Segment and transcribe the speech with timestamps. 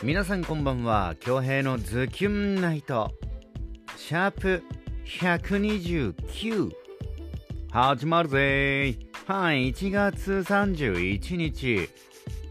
[0.00, 1.16] 皆さんこんばんは。
[1.18, 3.10] 恭平のズキュンナイト。
[3.96, 4.62] シャープ
[5.04, 6.70] 129
[7.72, 8.96] 始まるぜ。
[9.26, 11.90] はい1月31日。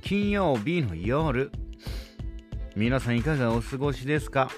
[0.00, 1.52] 金曜日の夜。
[2.74, 4.50] 皆さんいかがお過ごしですか？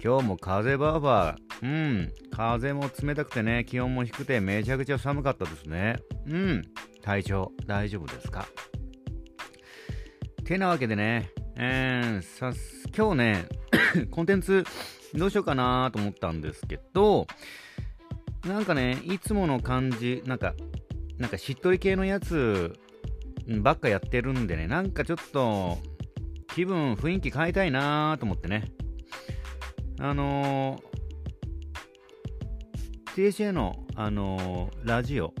[0.00, 5.96] 今日も風バーバーうん風も冷たくてね気温も低くてめちゃくちゃ寒かったですね。
[6.28, 6.62] うん
[7.02, 8.46] 体調大丈夫ですか？
[10.44, 13.46] てなわけでね、えー、さす今日ね、
[14.10, 14.64] コンテンツ
[15.14, 17.26] どうしようかなと思ったんですけど、
[18.46, 20.54] なんかね、いつもの感じ、なんか、
[21.18, 22.72] なんかしっとり系のやつ
[23.60, 25.78] ばっかやってるんでね、なんかちょっと
[26.54, 28.72] 気分、雰囲気変えたいなと思ってね。
[30.00, 35.34] あのー、TSA の、あのー、ラジオ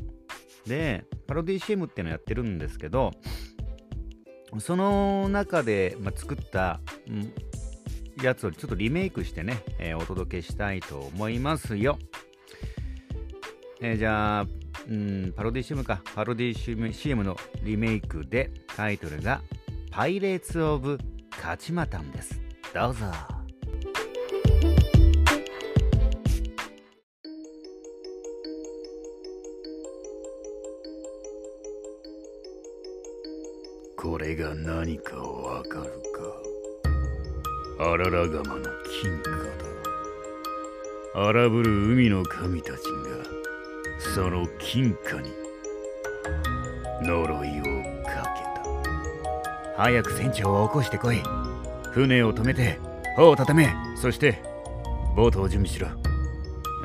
[0.66, 3.12] で、パロディ CM っていうのやってるんですけど、
[4.60, 6.80] その中で、まあ、作った、
[8.20, 11.98] やつをちょっとリメイクしてね、えー、お届けしたいと思いますよ。
[13.80, 14.46] えー、じゃあ、
[14.88, 16.02] うん、パロディ CM か。
[16.14, 19.42] パロディ CM のリメイクでタイトルが
[19.90, 20.98] パイレーツ・オブ・
[21.30, 22.40] カチマタンです。
[22.74, 23.31] どうぞ。
[34.02, 35.84] これが何かわかる
[37.78, 37.84] か。
[37.84, 38.64] アララガマの
[39.00, 39.30] 金貨
[41.14, 41.28] だ。
[41.28, 42.80] 荒ぶる海の神たちが
[44.12, 45.30] その金貨に。
[47.02, 47.62] 呪いを
[48.02, 48.42] かけ
[49.76, 49.80] た。
[49.80, 51.22] 早く船長を起こしてこい。
[51.92, 52.80] 船を止めて
[53.14, 53.72] 帆を畳め。
[53.94, 54.42] そして
[55.14, 55.86] ボートを準備しろ。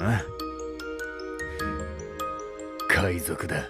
[0.02, 0.23] ああ。
[2.87, 3.67] 海賊だ。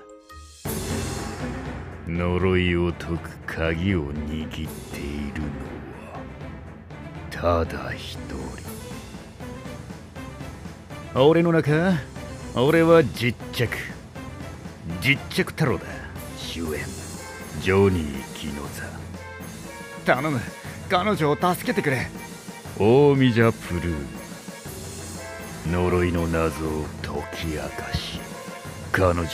[2.10, 5.48] 呪いを解く鍵を握っているの
[6.14, 8.20] はただ一
[11.16, 11.20] 人。
[11.20, 11.94] 俺の中
[12.54, 13.76] 俺は実着。
[15.02, 15.86] 実着太郎だ
[16.38, 16.86] 主演。
[17.60, 18.62] ジョニー・キノ
[20.06, 20.14] ザ。
[20.14, 20.40] 頼む
[20.88, 22.12] 彼女を助けてくれ。
[22.78, 23.96] 大見じゃプルー。
[25.72, 28.20] 呪いの謎を解き明かし
[28.92, 29.28] 彼女を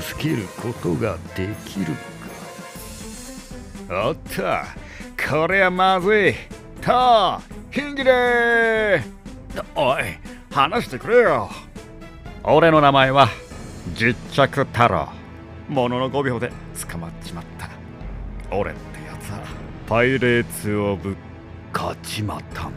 [0.00, 1.94] 助けることができる
[3.90, 4.42] おっと
[5.30, 6.34] これはまずい。
[6.82, 7.40] と
[7.70, 9.02] ヒンギレ
[9.74, 10.02] おい
[10.50, 11.50] 話してくれよ。
[12.44, 13.28] 俺の名前は
[13.94, 15.08] 実着太郎。
[15.68, 16.52] ものの5秒で
[16.90, 17.68] 捕まっちまった。
[18.54, 19.40] 俺ってやつは
[19.86, 21.16] パイレーツ・オブ・
[21.72, 22.72] カチマタン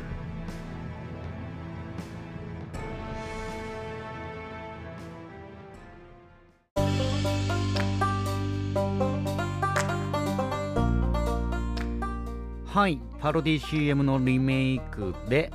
[12.74, 15.52] はい、パロディ CM のリメイクで、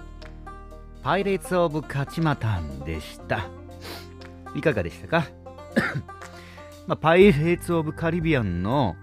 [1.03, 3.49] パイレーツ・オブ・カチマタンでした。
[4.55, 5.27] いかがでしたか？
[6.87, 8.97] まあ、パイレーツ・オブ・カリビアンの、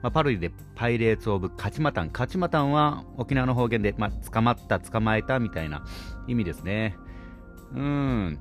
[0.00, 2.08] まあ、パロディでパイレーツ・オブ・カチマタン。
[2.08, 5.84] カチマタンは沖縄の方言で、まあ、捕まった、捕まえたみたいな
[6.26, 6.96] 意味ですね。
[7.74, 8.38] うん。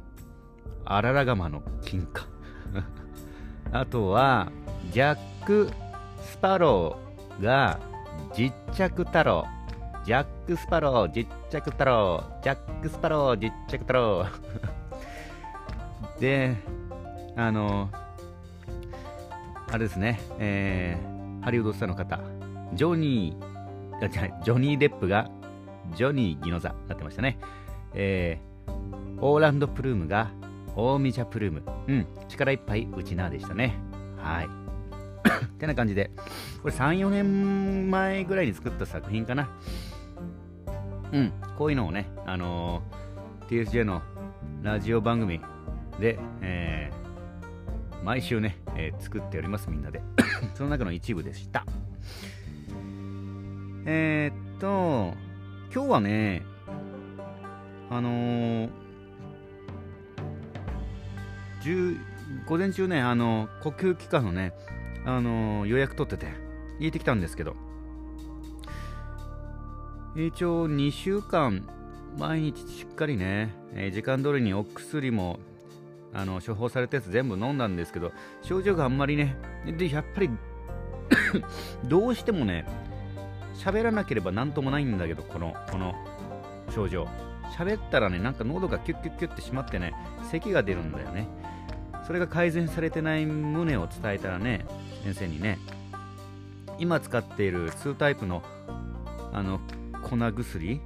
[0.85, 2.28] アララガマの金貨。
[3.74, 4.53] あとは、
[4.90, 5.69] ジャック・
[6.22, 7.91] スパローが、
[8.35, 9.46] 実着太郎。
[10.03, 12.24] ジャック・スパロー、実着太郎。
[12.41, 14.25] ジャック・スパロー、実着太郎。
[16.19, 16.56] で、
[17.38, 17.90] あの、
[19.72, 22.19] あれですね、えー、ハリウッドスターの方、
[22.74, 25.30] ジョニー、あ、じゃジョニー・デップが、
[25.95, 27.38] ジョニー・ギノザになってましたね。
[27.94, 30.31] えー、オーランド・プルームが、
[30.75, 31.63] 大ミジャ・プルーム。
[31.88, 33.75] うん、力いっぱいうちなでしたね。
[34.18, 34.62] はい。
[35.63, 36.12] てな感じで、
[36.62, 39.50] これ3、4年前ぐらいに作った作品かな。
[41.12, 44.01] うん、こういうのをね、あのー、TSJ の
[44.62, 45.40] ラジオ番組
[46.00, 50.01] で、えー、毎週ね、えー、作っております、みんなで。
[50.56, 51.66] その中の一部でした。
[53.86, 55.13] えー、っと、
[55.74, 56.44] 今日はね、
[57.89, 58.69] あのー、
[62.48, 64.54] 午前中ね、あの呼吸器官のね、
[65.06, 66.32] あのー、予約取ってて、
[66.80, 67.56] 行ってきたんですけど、
[70.16, 71.68] 一応2週間、
[72.18, 75.40] 毎日しっかりね、えー、時間通りにお薬も
[76.14, 78.12] あの処方されたやつ全部飲んだんですけど、
[78.44, 79.36] 症状があんまりね、
[79.66, 80.30] で、やっぱり
[81.86, 82.66] どうしてもね、
[83.56, 85.96] 喋らなければなんともないんだけど、この、この
[86.70, 87.08] 症状。
[87.58, 89.94] 喋ったらね、なんか喉がキュッキュッキュッってしまってね、
[90.32, 91.28] 咳が出るんだよね。
[92.06, 94.66] それが改善されてない旨を伝えたらね、
[95.04, 95.60] 先生にね、
[96.80, 98.44] 今使っている2タイプの
[99.32, 99.60] あの
[100.04, 100.82] 粉薬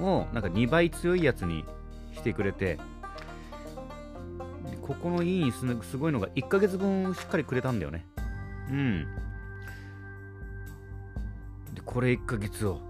[0.00, 1.64] をなんか2倍強いやつに
[2.14, 2.78] してくれて
[4.82, 8.04] ここのいいすすごいのが1ヶ月分しっかりくれたんだよね。
[8.68, 9.06] うん。
[11.74, 12.80] でこれ1ヶ月を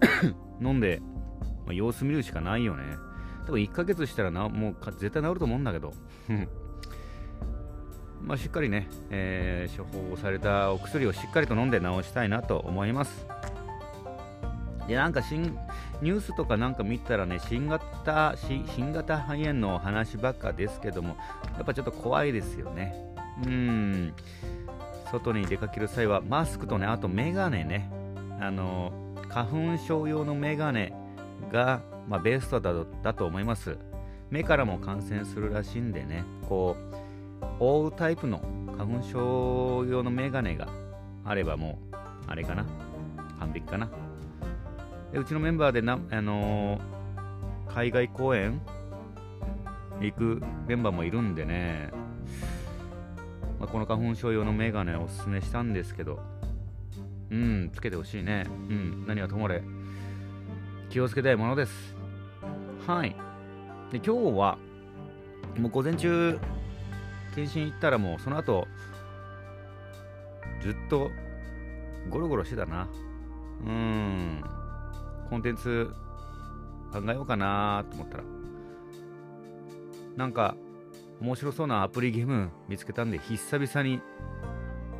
[0.60, 1.00] 飲んで、
[1.64, 2.82] まあ、様子見るしかないよね。
[3.48, 5.94] 多分1ヶ月したらなもう絶対治ると思うんだけど
[8.22, 13.26] まあ、しっかりね、えー、処方されたお薬をしっかりと飲んで治したいなと思います。
[14.88, 15.56] で、なんか新、
[16.02, 21.16] ニュースとかなんか見たらね、新型、新型肺炎の話ばっかですけども、
[21.56, 22.92] やっぱちょっと怖いですよね。
[23.46, 24.14] うん。
[25.12, 27.88] 外に出かける際は、マスクとね、あとメガネね。
[28.40, 28.92] あの、
[29.28, 30.92] 花粉症用のメガネ
[31.52, 33.76] が、まあ、ベストだだと思います。
[34.30, 38.40] 目からも感染するらしいんでね、こう、覆うタイプの
[38.76, 40.68] 花粉症用のメガネが
[41.24, 41.96] あればもう、
[42.26, 42.66] あれかな。
[43.38, 43.88] 完璧かな。
[45.12, 48.60] でうちのメンバーでな、あのー、海外公演
[50.00, 51.90] 行くメンバーもいるんでね、
[53.58, 56.20] まあ、この花粉症用のメガネをおすすめしたんですけど、
[57.30, 58.46] うん、つけてほしいね。
[58.68, 59.62] うん、何はともれ、
[60.90, 61.94] 気をつけたいものです。
[62.86, 63.14] はい。
[63.90, 64.58] で、今日は、
[65.58, 66.38] もう午前中、
[67.34, 68.66] 検診行ったらもうその後
[70.60, 71.10] ずっと
[72.10, 72.88] ゴロゴロしてたな。
[73.64, 74.44] うん。
[75.30, 75.90] コンテンツ
[76.92, 78.24] 考えようかなと思ったら。
[80.16, 80.56] なんか
[81.20, 84.00] 面白そうなアプリゲーム見つけたんで久々に。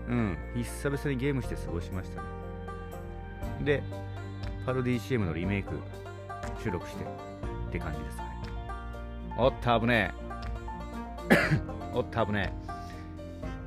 [0.09, 0.39] うん。
[0.55, 2.29] 久々にゲームして過ごしましたね。
[3.65, 3.83] で
[4.69, 5.71] パロディ CM のリメイク
[6.63, 8.31] 収録してって感じですかね
[9.39, 10.13] おっと危ね
[11.31, 11.61] え
[11.97, 12.53] おっと危ね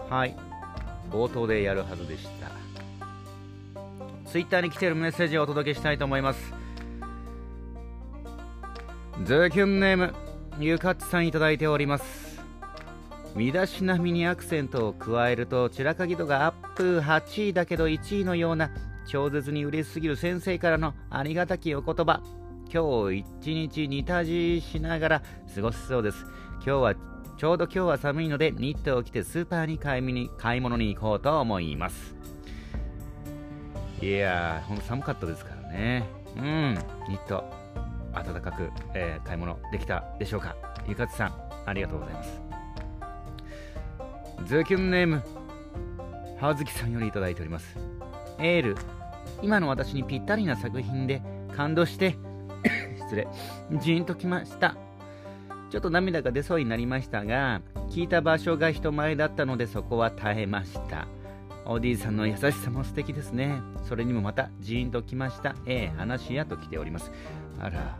[0.09, 0.13] え。
[0.13, 0.37] はい。
[1.09, 2.51] 冒頭でやるはずでした。
[4.29, 6.53] ツイッターに来てるメッセージをお届けしたいと思います。
[9.23, 10.13] ズーキュンネーム、
[10.59, 12.39] ゆかっちさんいただいております。
[13.35, 18.69] 身だしなみにアクセントを加えると、ちらかぎ度がアップ8位だけど1位のような、
[19.11, 22.21] 超絶に嬉しすぎる先生からのありがたきお言葉。
[22.73, 25.23] 今日一日似たじしながら
[25.53, 26.25] 過ごしそうです。
[26.55, 26.95] 今日は
[27.37, 32.15] ちょうど今日は寒いのでニットを着てスーパーに買いに買い物に行こうと思います。
[34.01, 36.07] いやー、ほんと寒かったですからね。
[36.37, 36.73] うん、
[37.09, 37.43] ニット、
[38.13, 40.55] 暖かく、えー、買い物できたでしょうか。
[40.87, 41.33] ゆかつさん、
[41.65, 42.41] ありがとうございます。
[44.45, 45.21] ズーキュンネーム、
[46.39, 47.77] はずきさんよりいただいております。
[48.39, 48.77] エール、
[49.41, 51.21] 今の私にぴったりな作品で
[51.55, 52.17] 感動して
[52.97, 53.27] 失礼、
[53.79, 54.75] ジーンときました。
[55.69, 61.07] ちょっと涙が出そうになりましたが、聞いた場所が人前だったのでそこは耐えました。
[61.65, 63.61] おディさんの優しさも素敵ですね。
[63.87, 65.55] それにもまたジーンときました。
[65.65, 67.11] ええ話やと来ております。
[67.59, 67.97] あら。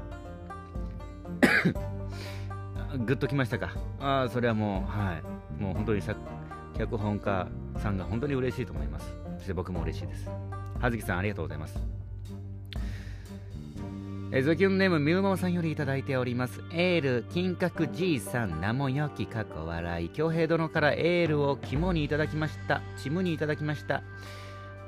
[3.05, 3.71] ぐっときましたか。
[3.99, 5.13] ああ、それはもう、は
[5.59, 5.61] い。
[5.61, 6.01] もう本当に
[6.77, 7.47] 脚本家
[7.77, 9.15] さんが本当に嬉しいと思います。
[9.37, 10.29] そして僕も嬉しいです。
[10.81, 11.79] 葉月さん、ありがとうございます。
[14.33, 16.61] えズキュンネームみゅうままさんよりいただいております。
[16.71, 20.09] エール、金閣じいさん、名もよき過去笑い。
[20.09, 22.81] 京平殿からエールを肝にいただきました。
[22.97, 24.03] チムにいただきました。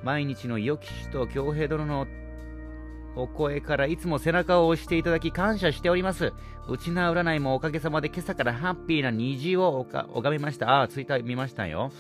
[0.02, 2.08] 毎日の良き主と京平殿の
[3.16, 6.32] お声からいつも背中を押していただき感謝しております。
[6.70, 10.70] うちな占いもおかげさまで今朝からハッピーな虹を拝めました。
[10.70, 11.92] ああ、ツイッター見ましたよ。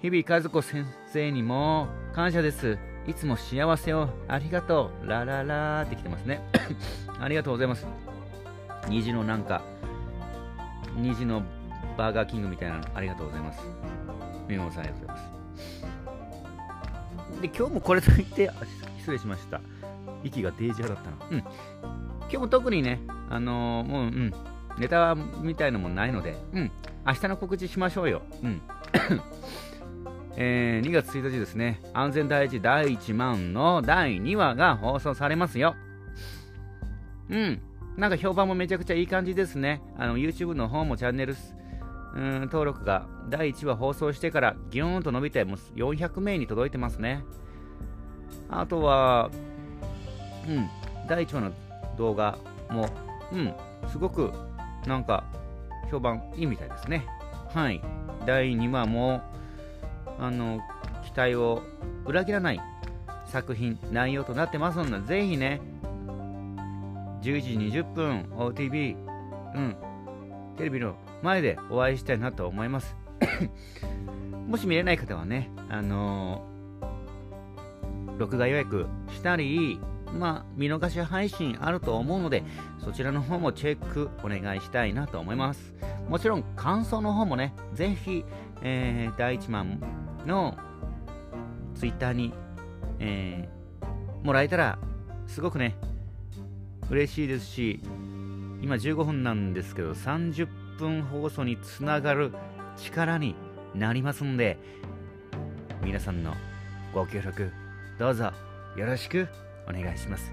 [0.00, 2.78] 日々和子先生にも感謝です。
[3.08, 5.06] いつも幸せをありがとう。
[5.08, 6.42] ラララーって来てますね。
[7.18, 7.86] ありがとうございます。
[8.86, 9.62] 虹のなんか、
[10.94, 11.42] 虹の
[11.96, 13.66] バーガーキングみたいなのありがとうございます。
[14.46, 15.22] みもさんありがとうございま
[17.32, 17.40] す。
[17.40, 18.50] で、今日もこれといって、
[18.98, 19.62] 失礼しました。
[20.22, 21.16] 息がデージャーだったな。
[21.30, 21.38] うん。
[21.38, 21.48] 今
[22.28, 23.00] 日も特にね、
[23.30, 24.34] あのー、もう、うん、
[24.78, 26.70] ネタみたいのもないので、うん、
[27.06, 28.20] 明日の告知しましょうよ。
[28.42, 28.60] うん。
[30.40, 35.74] えー、2月1日ですね、安全第一第1万の第2話が放送されますよ。
[37.28, 37.60] うん。
[37.96, 39.82] なんか評判もめちゃくちゃいい感じですね。
[39.98, 41.34] あの、YouTube の方もチャンネル
[42.14, 47.24] うん登録が第1話放送してからギューンと伸びて、もう400名に届いてますね。
[48.48, 49.32] あとは、
[50.46, 50.68] うん、
[51.08, 51.52] 第1話の
[51.96, 52.38] 動画
[52.70, 52.88] も、
[53.32, 53.54] うん、
[53.88, 54.32] すごく
[54.86, 55.24] なんか
[55.90, 57.04] 評判いいみたいですね。
[57.52, 57.82] はい。
[58.24, 59.20] 第2話も、
[60.18, 60.60] あの
[61.04, 61.62] 期待を
[62.04, 62.60] 裏切らない
[63.26, 65.60] 作品内容となってますのでぜひね
[67.22, 68.96] 11時20分 OTV
[69.54, 69.76] うん
[70.56, 72.96] テレビの前でお会いしたいなと思います
[74.48, 76.48] もし見れない方はねあの
[78.18, 79.80] 録画予約したり、
[80.12, 82.42] まあ、見逃し配信あると思うので、
[82.84, 85.74] そちらの方もチェックお願いしたいなと思います。
[86.08, 88.24] もちろん、感想の方もね、ぜひ、
[88.62, 89.78] えー、第一番
[90.26, 90.56] の
[91.74, 92.32] ツイッターに、
[92.98, 94.78] えー、もらえたら、
[95.26, 95.76] すごくね、
[96.90, 97.82] 嬉しいですし、
[98.62, 100.48] 今15分なんですけど、30
[100.78, 102.32] 分放送につながる
[102.78, 103.34] 力に
[103.74, 104.58] なりますんで、
[105.82, 106.34] 皆さんの
[106.94, 107.52] ご協力、
[107.98, 108.32] どうぞ
[108.76, 109.28] よろしく
[109.68, 110.32] お願いします。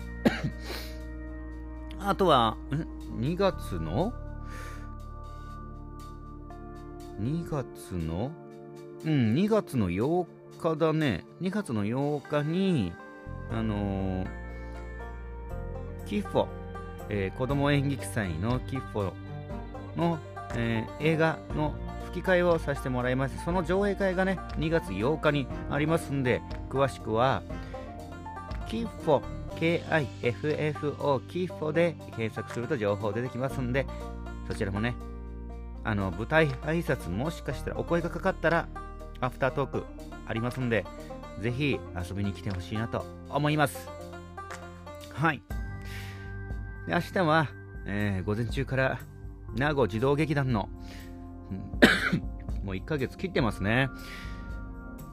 [2.00, 4.14] あとは、ん ?2 月の？
[7.20, 8.32] ?2 月の
[9.06, 10.26] うん、2月の8
[10.60, 11.26] 日だね。
[11.40, 12.92] 2月の8日に、
[13.52, 14.28] あのー、
[16.08, 16.48] キッフォ、
[17.10, 19.14] えー、子供演劇祭のキッフォ
[19.96, 20.18] の、
[20.56, 23.44] えー、映画の吹き替えをさせてもらいます。
[23.46, 27.44] その上映会がね、2月8日にありますんで、詳しくは、
[28.68, 29.22] キッフォ、
[29.60, 33.86] K-I-F-F-O、キッフォで検索すると情報出てきますんで、
[34.48, 34.96] そちらもね、
[35.86, 38.68] あの、舞台挨拶もしかしたらお声がかかったら、
[39.22, 39.84] アフタートーク
[40.26, 40.86] ありますんで、
[41.40, 43.88] ぜひ遊びに来てほしいなと思います。
[45.14, 45.42] はい。
[46.88, 47.48] で明日は、
[47.86, 49.00] えー、午前中から
[49.56, 50.70] 名護児童劇団の
[52.64, 53.90] もう1ヶ月切ってますね。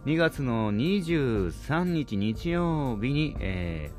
[0.06, 3.92] 2月の23日日曜日に、え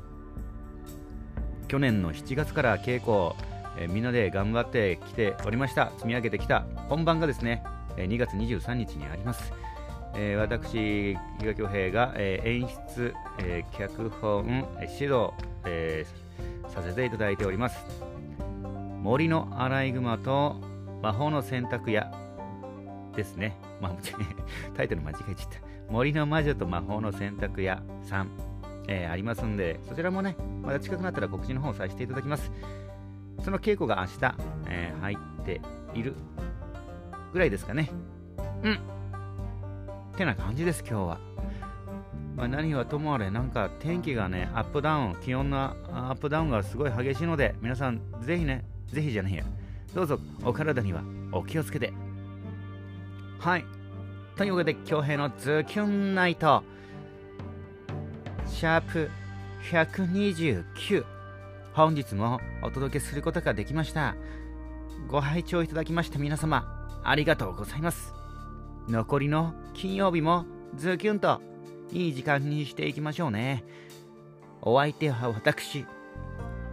[1.62, 3.34] ー、去年の7月から稽古、
[3.78, 5.90] え、みんなで頑張ってきておりました。
[5.96, 7.62] 積み上げてきた本番がですね、
[7.96, 9.52] 2月23日にあります。
[10.16, 15.30] えー、私、比嘉恭平が、え、演出、え、脚本、指導、
[15.64, 16.06] え
[16.68, 17.84] させていただいております。
[19.02, 20.56] 森のアライグマと
[21.02, 22.12] 魔法の洗濯屋
[23.14, 23.56] ですね。
[23.80, 23.92] まあ、
[24.74, 25.58] タイトル間違えちゃった。
[25.90, 28.30] 森の魔女と魔法の洗濯屋さん、
[28.88, 32.50] えー、ありますんで、そちらもね、また近くなったら告知の方させていただきます。
[33.42, 34.34] その稽古が明日、
[34.68, 35.60] えー、入って
[35.94, 36.14] いる
[37.32, 37.90] ぐらいですかね。
[38.62, 38.72] うん。
[40.14, 41.18] ってな感じです、今日は。
[42.36, 49.44] まあ、何はともあれ、なんか天気がね、アップダウン、気温のアップダウンがすごい激しいので、皆さん、ぜひね、ぜひじゃねえや、
[49.94, 51.92] どうぞお体にはお気をつけて。
[53.38, 53.64] はい。
[54.36, 56.64] というわけで、京平のズキュンナイト、
[58.46, 59.10] シャープ
[59.70, 61.04] 129、
[61.74, 64.14] 本日もお届けすることができました。
[65.08, 68.14] ご拝聴いただきました皆様、ありがとうございます。
[68.88, 71.42] 残りの金曜日もズキュンと
[71.90, 73.64] いい時間にしていきましょうね。
[74.62, 75.84] お相手は私、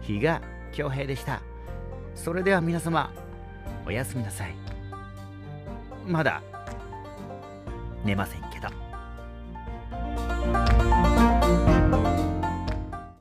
[0.02, 0.40] 比嘉
[0.70, 1.42] 恭平でした。
[2.14, 3.12] それでは皆様、
[3.84, 4.54] おやすみなさい。
[6.06, 6.44] まだ
[8.04, 8.51] 寝ません。